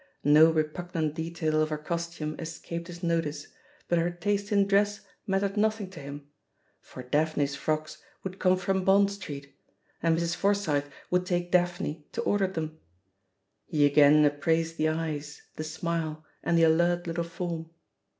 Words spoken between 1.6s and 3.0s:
of her cos tume escaped